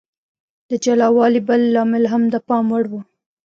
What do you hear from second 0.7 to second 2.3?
جلا والي بل لامل هم